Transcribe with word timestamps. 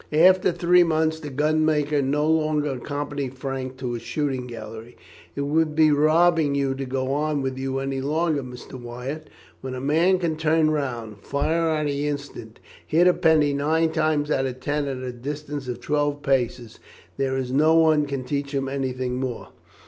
After 0.13 0.51
three 0.51 0.81
months 0.83 1.19
the 1.19 1.29
gunmaker 1.29 2.01
no 2.01 2.25
longer 2.27 2.71
accompanied 2.71 3.35
Frank 3.35 3.77
to 3.77 3.91
his 3.93 4.01
shooting 4.01 4.47
gallery. 4.47 4.97
"It 5.35 5.41
would 5.41 5.75
be 5.75 5.91
robbing 5.91 6.55
you 6.55 6.73
to 6.73 6.85
go 6.85 7.13
on 7.13 7.43
with 7.43 7.55
you 7.59 7.77
any 7.77 8.01
longer, 8.01 8.41
Mr. 8.41 8.81
Wyatt. 8.81 9.29
When 9.61 9.75
a 9.75 9.79
man 9.79 10.17
can 10.17 10.37
turn 10.37 10.71
round, 10.71 11.19
fire 11.19 11.69
on 11.69 11.85
the 11.85 12.07
instant 12.07 12.57
and 12.57 12.59
hit 12.87 13.05
a 13.07 13.13
penny 13.13 13.53
nine 13.53 13.91
times 13.91 14.31
out 14.31 14.47
of 14.47 14.59
ten 14.59 14.87
at 14.87 14.97
a 14.97 15.13
distance 15.13 15.67
of 15.67 15.79
twelve 15.79 16.23
paces, 16.23 16.79
there 17.17 17.37
is 17.37 17.51
no 17.51 17.75
one 17.75 18.07
can 18.07 18.23
teach 18.23 18.55
him 18.55 18.67
anything 18.67 19.19
more. 19.19 19.49